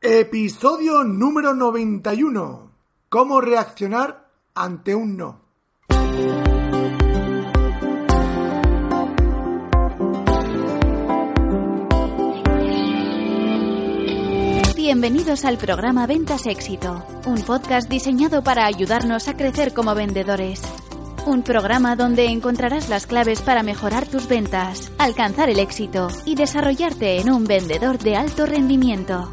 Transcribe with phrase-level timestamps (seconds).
[0.00, 2.70] Episodio número 91.
[3.08, 5.40] ¿Cómo reaccionar ante un no?
[14.76, 20.62] Bienvenidos al programa Ventas Éxito, un podcast diseñado para ayudarnos a crecer como vendedores.
[21.26, 27.18] Un programa donde encontrarás las claves para mejorar tus ventas, alcanzar el éxito y desarrollarte
[27.18, 29.32] en un vendedor de alto rendimiento.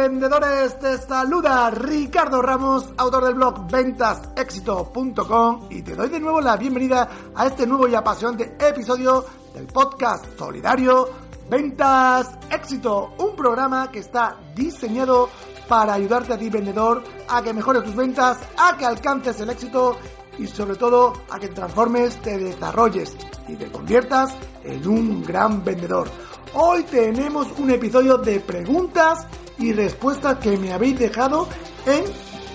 [0.00, 6.56] Vendedores, te saluda Ricardo Ramos, autor del blog ventasexito.com y te doy de nuevo la
[6.56, 11.06] bienvenida a este nuevo y apasionante episodio del podcast solidario
[11.50, 15.28] Ventas Éxito, un programa que está diseñado
[15.68, 19.98] para ayudarte a ti vendedor a que mejores tus ventas, a que alcances el éxito
[20.38, 23.14] y sobre todo a que te transformes, te desarrolles
[23.46, 26.08] y te conviertas en un gran vendedor.
[26.54, 29.26] Hoy tenemos un episodio de preguntas
[29.60, 31.46] y respuestas que me habéis dejado
[31.86, 32.04] en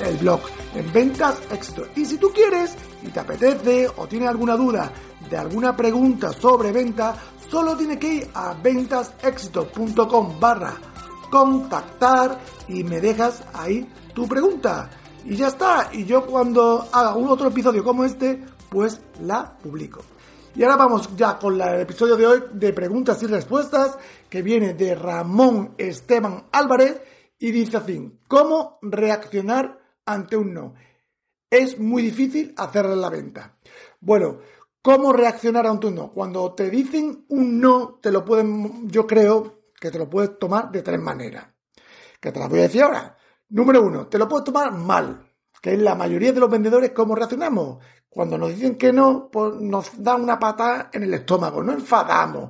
[0.05, 0.41] el blog,
[0.73, 1.85] en Ventas Éxito.
[1.95, 4.91] Y si tú quieres y te apetece o tienes alguna duda
[5.29, 7.15] de alguna pregunta sobre venta,
[7.49, 10.75] solo tienes que ir a ventasexito.com barra
[11.29, 14.89] contactar y me dejas ahí tu pregunta.
[15.25, 15.89] Y ya está.
[15.91, 20.01] Y yo cuando haga un otro episodio como este, pues la publico.
[20.57, 23.97] Y ahora vamos ya con el episodio de hoy de preguntas y respuestas
[24.29, 27.01] que viene de Ramón Esteban Álvarez
[27.37, 30.73] y dice así, ¿cómo reaccionar ante un no?
[31.49, 33.57] Es muy difícil hacerle la venta.
[33.99, 34.37] Bueno,
[34.81, 36.13] ¿cómo reaccionar ante un no?
[36.13, 40.71] Cuando te dicen un no, te lo pueden, yo creo que te lo puedes tomar
[40.71, 41.47] de tres maneras.
[42.21, 43.17] Que te las voy a decir ahora.
[43.49, 45.29] Número uno, te lo puedes tomar mal,
[45.61, 47.83] que es la mayoría de los vendedores cómo reaccionamos.
[48.15, 52.49] Cuando nos dicen que no, pues nos da una pata en el estómago, nos enfadamos,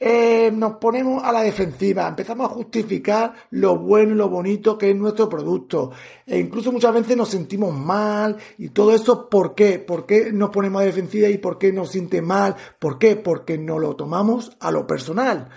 [0.00, 4.88] eh, nos ponemos a la defensiva, empezamos a justificar lo bueno y lo bonito que
[4.88, 5.90] es nuestro producto.
[6.24, 9.78] E incluso muchas veces nos sentimos mal y todo eso, ¿por qué?
[9.78, 12.56] ¿Por qué nos ponemos a defensiva y por qué nos siente mal?
[12.78, 13.16] ¿Por qué?
[13.16, 15.50] Porque no lo tomamos a lo personal.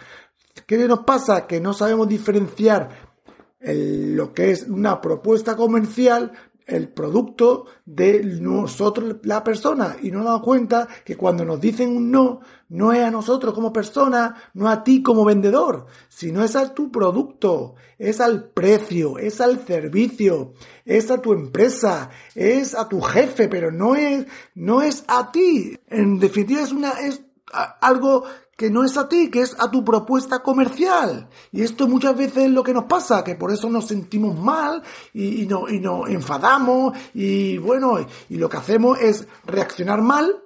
[0.68, 1.48] ¿Qué nos pasa?
[1.48, 2.90] Que no sabemos diferenciar
[3.62, 6.34] lo que es una propuesta comercial
[6.66, 11.96] el producto de nosotros, la persona, y no nos damos cuenta que cuando nos dicen
[11.96, 12.40] un no,
[12.70, 16.92] no es a nosotros como persona, no a ti como vendedor, sino es a tu
[16.92, 20.54] producto, es al precio, es al servicio,
[20.86, 25.78] es a tu empresa, es a tu jefe, pero no es, no es a ti.
[25.88, 27.22] En definitiva es una, es
[27.82, 31.28] algo que no es a ti, que es a tu propuesta comercial.
[31.52, 34.82] Y esto muchas veces es lo que nos pasa, que por eso nos sentimos mal
[35.14, 37.98] y, no, y nos enfadamos y bueno,
[38.30, 40.42] y lo que hacemos es reaccionar mal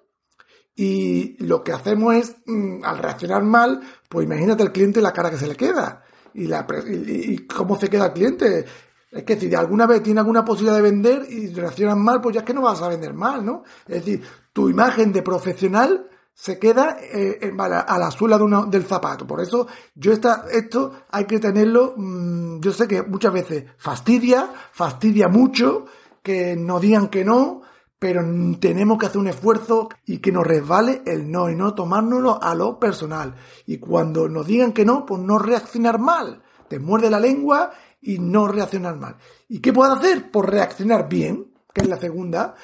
[0.76, 5.30] y lo que hacemos es, mm, al reaccionar mal, pues imagínate al cliente la cara
[5.30, 6.04] que se le queda
[6.34, 8.66] y, la, y, cómo se queda el cliente.
[9.12, 12.42] Es que si alguna vez tiene alguna posibilidad de vender y reaccionas mal, pues ya
[12.42, 13.64] es que no vas a vender mal, ¿no?
[13.88, 14.22] Es decir,
[14.54, 16.08] tu imagen de profesional
[16.40, 19.28] se queda eh, a la suela de uno, del zapato.
[19.28, 24.50] Por eso yo esta, esto hay que tenerlo, mmm, yo sé que muchas veces fastidia,
[24.72, 25.88] fastidia mucho,
[26.24, 27.64] que nos digan que no,
[28.00, 28.22] pero
[28.58, 32.56] tenemos que hacer un esfuerzo y que nos resbale el no y no tomárnoslo a
[32.56, 33.36] lo personal.
[33.66, 36.42] Y cuando nos digan que no, pues no reaccionar mal.
[36.70, 37.72] Te muerde la lengua
[38.02, 39.18] y no reaccionar mal.
[39.50, 40.32] ¿Y qué puedo hacer?
[40.32, 42.56] Pues reaccionar bien, que es la segunda,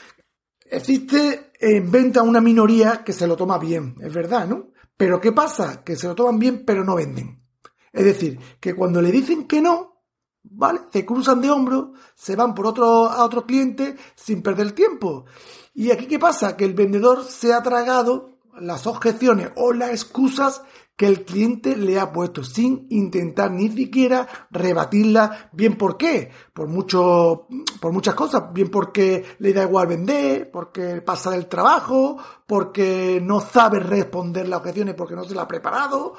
[0.65, 4.71] Existe en venta una minoría que se lo toma bien, es verdad, ¿no?
[4.97, 5.83] Pero ¿qué pasa?
[5.83, 7.43] Que se lo toman bien pero no venden.
[7.91, 10.01] Es decir, que cuando le dicen que no,
[10.43, 10.81] ¿vale?
[10.91, 15.25] Se cruzan de hombros, se van por otro, a otro cliente sin perder tiempo.
[15.73, 16.57] Y aquí ¿qué pasa?
[16.57, 20.61] Que el vendedor se ha tragado las objeciones o las excusas
[20.95, 25.49] que el cliente le ha puesto sin intentar ni siquiera rebatirla.
[25.51, 26.31] Bien, ¿por qué?
[26.53, 27.47] Por mucho,
[27.81, 28.53] por muchas cosas.
[28.53, 32.17] Bien porque le da igual vender, porque pasa del trabajo,
[32.47, 36.13] porque no sabe responder las objeciones porque no se la ha preparado,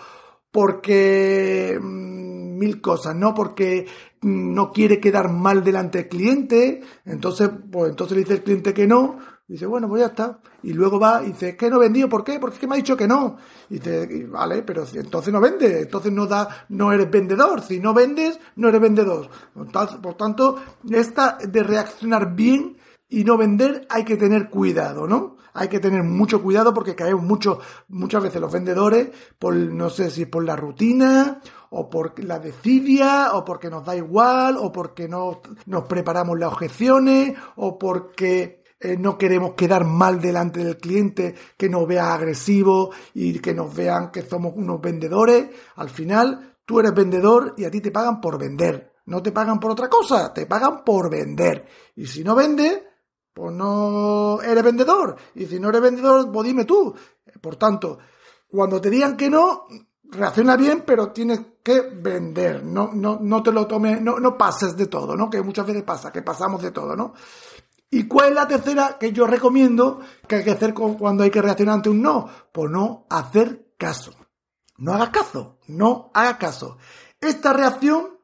[0.50, 3.32] porque mmm, mil cosas, ¿no?
[3.34, 3.86] Porque
[4.22, 6.82] no quiere quedar mal delante del cliente.
[7.06, 9.18] Entonces, pues entonces le dice el cliente que no
[9.48, 10.40] Dice, bueno, pues ya está.
[10.62, 12.40] Y luego va y dice, que no he vendido, ¿por qué?
[12.40, 13.36] Porque es que me ha dicho que no.
[13.70, 17.62] Y dice, vale, pero entonces no vende, entonces no da, no eres vendedor.
[17.62, 19.28] Si no vendes, no eres vendedor.
[20.02, 20.56] Por tanto,
[20.90, 22.76] esta de reaccionar bien
[23.08, 25.36] y no vender hay que tener cuidado, ¿no?
[25.56, 29.08] hay que tener mucho cuidado porque caemos mucho, muchas veces los vendedores
[29.38, 31.40] por, no sé si por la rutina,
[31.70, 36.52] o por la desidia, o porque nos da igual, o porque no nos preparamos las
[36.52, 42.90] objeciones, o porque eh, no queremos quedar mal delante del cliente, que nos vea agresivo
[43.14, 45.48] y que nos vean que somos unos vendedores.
[45.76, 48.92] Al final, tú eres vendedor y a ti te pagan por vender.
[49.06, 51.66] No te pagan por otra cosa, te pagan por vender.
[51.94, 52.82] Y si no vendes,
[53.32, 55.16] pues no eres vendedor.
[55.34, 56.94] Y si no eres vendedor, pues dime tú.
[57.40, 57.98] Por tanto,
[58.48, 59.66] cuando te digan que no,
[60.10, 62.64] reacciona bien, pero tienes que vender.
[62.64, 65.30] No, no, no te lo tomes, no, no pases de todo, ¿no?
[65.30, 67.14] Que muchas veces pasa, que pasamos de todo, ¿no?
[67.90, 71.42] ¿Y cuál es la tercera que yo recomiendo que hay que hacer cuando hay que
[71.42, 72.28] reaccionar ante un no?
[72.52, 74.12] Pues no hacer caso.
[74.78, 76.78] No hagas caso, no hagas caso.
[77.20, 78.18] Esta reacción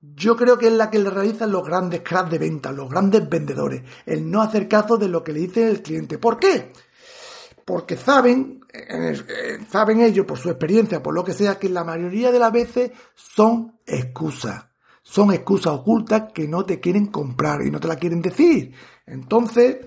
[0.00, 3.28] yo creo que es la que le realizan los grandes cracks de venta, los grandes
[3.28, 3.82] vendedores.
[4.04, 6.18] El no hacer caso de lo que le dice el cliente.
[6.18, 6.72] ¿Por qué?
[7.64, 12.30] Porque saben, eh, saben ellos por su experiencia, por lo que sea, que la mayoría
[12.30, 14.67] de las veces son excusas
[15.08, 18.74] son excusas ocultas que no te quieren comprar y no te la quieren decir.
[19.06, 19.78] Entonces,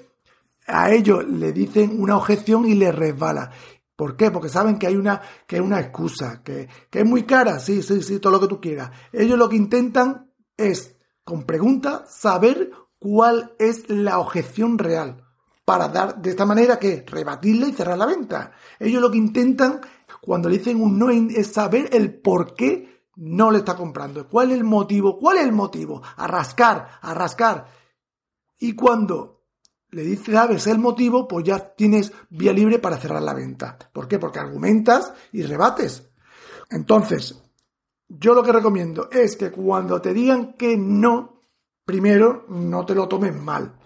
[0.66, 3.52] a ellos le dicen una objeción y les resbala.
[3.96, 4.32] ¿Por qué?
[4.32, 7.84] Porque saben que hay una, que es una excusa, que, que es muy cara, sí,
[7.84, 8.90] sí, sí, todo lo que tú quieras.
[9.14, 15.24] Ellos lo que intentan es, con preguntas, saber cuál es la objeción real.
[15.66, 18.54] Para dar de esta manera que rebatirle y cerrar la venta.
[18.80, 19.82] Ellos lo que intentan,
[20.20, 24.28] cuando le dicen un no, es saber el por qué no le está comprando.
[24.28, 25.18] ¿Cuál es el motivo?
[25.20, 26.02] ¿Cuál es el motivo?
[26.18, 27.66] A rascar, a rascar.
[28.58, 29.44] Y cuando
[29.92, 33.78] le dices, sabes el motivo, pues ya tienes vía libre para cerrar la venta.
[33.94, 34.18] ¿Por qué?
[34.18, 36.10] Porque argumentas y rebates.
[36.72, 37.40] Entonces,
[38.08, 41.42] yo lo que recomiendo es que cuando te digan que no,
[41.86, 43.78] primero no te lo tomes mal.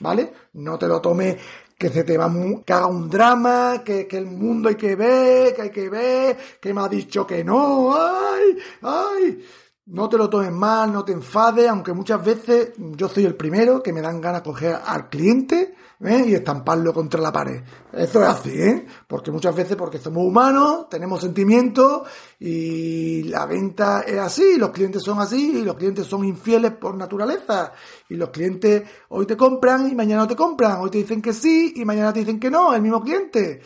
[0.00, 0.32] ¿Vale?
[0.54, 1.36] No te lo tomes
[1.82, 2.32] que se te va
[2.64, 6.36] que haga un drama, que, que, el mundo hay que ver, que hay que ver,
[6.60, 9.44] que me ha dicho que no, ay, ay.
[9.84, 13.82] No te lo tomes mal, no te enfades, aunque muchas veces yo soy el primero
[13.82, 16.24] que me dan ganas de coger al cliente ¿eh?
[16.24, 17.64] y estamparlo contra la pared.
[17.92, 18.86] Eso es así, ¿eh?
[19.08, 22.02] Porque muchas veces, porque somos humanos, tenemos sentimientos
[22.38, 26.96] y la venta es así, los clientes son así y los clientes son infieles por
[26.96, 27.72] naturaleza.
[28.08, 31.32] Y los clientes hoy te compran y mañana no te compran, hoy te dicen que
[31.32, 33.60] sí y mañana te dicen que no, el mismo cliente.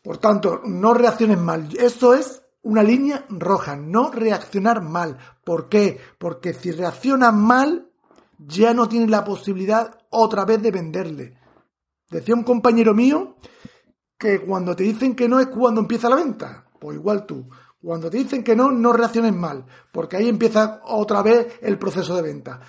[0.00, 1.68] Por tanto, no reacciones mal.
[1.76, 5.18] Eso es una línea roja, no reaccionar mal.
[5.44, 5.98] ¿Por qué?
[6.18, 7.90] Porque si reaccionas mal,
[8.38, 11.38] ya no tienes la posibilidad otra vez de venderle.
[12.10, 13.36] Decía un compañero mío
[14.18, 16.64] que cuando te dicen que no es cuando empieza la venta.
[16.80, 17.48] Pues igual tú.
[17.82, 22.16] Cuando te dicen que no, no reacciones mal, porque ahí empieza otra vez el proceso
[22.16, 22.60] de venta.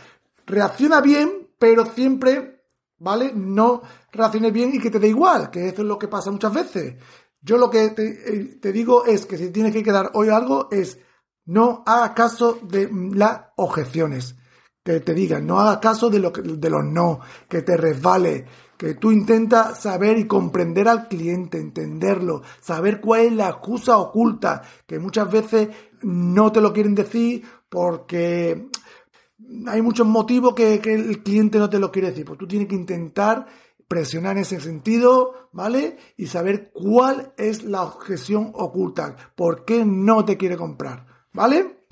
[0.46, 2.66] Reacciona bien, pero siempre,
[2.98, 3.32] ¿vale?
[3.34, 3.82] No
[4.12, 6.96] reacciones bien y que te dé igual, que eso es lo que pasa muchas veces.
[7.46, 10.98] Yo lo que eh, te, digo es que si tienes que quedar hoy algo es
[11.46, 14.36] no hagas caso de las objeciones.
[14.84, 18.46] Que te digan, no hagas caso de, lo de los no, que te resbale,
[18.78, 24.64] que tú intentas saber y comprender al cliente, entenderlo, saber cuál es la excusa oculta,
[24.86, 25.70] que muchas veces
[26.02, 28.70] no te lo quieren decir porque
[29.68, 32.68] hay muchos motivos que, que el cliente no te lo quiere decir, pues tú tienes
[32.68, 33.46] que intentar
[33.88, 35.98] presionar en ese sentido, ¿vale?
[36.18, 41.86] Y saber cuál es la objeción oculta, por qué no te quiere comprar, ¿vale?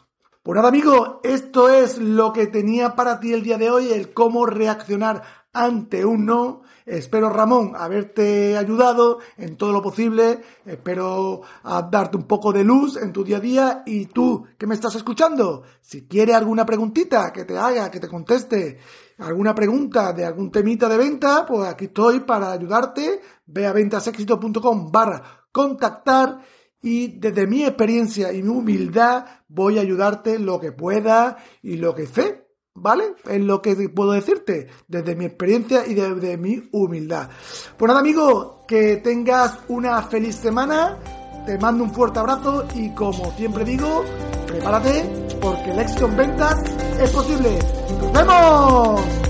[0.44, 4.14] Pues nada, amigo, esto es lo que tenía para ti el día de hoy, el
[4.14, 6.64] cómo reaccionar ante un no.
[6.86, 10.42] Espero, Ramón, haberte ayudado en todo lo posible.
[10.66, 13.84] Espero darte un poco de luz en tu día a día.
[13.86, 18.10] Y tú, que me estás escuchando, si quieres alguna preguntita que te haga, que te
[18.10, 18.80] conteste,
[19.20, 23.22] alguna pregunta de algún temita de venta, pues aquí estoy para ayudarte.
[23.46, 26.40] Ve a ventasexito.com barra contactar
[26.82, 31.96] y desde mi experiencia y mi humildad voy a ayudarte lo que pueda y lo
[31.96, 32.44] que sé
[32.76, 33.16] ¿Vale?
[33.26, 37.30] Es lo que puedo decirte desde mi experiencia y desde mi humildad.
[37.78, 40.98] Pues nada, amigo, que tengas una feliz semana.
[41.46, 44.04] Te mando un fuerte abrazo y como siempre digo,
[44.48, 45.04] prepárate
[45.42, 46.64] porque el éxito en ventas
[47.00, 47.60] es posible.
[48.00, 49.23] ¡Nos vemos!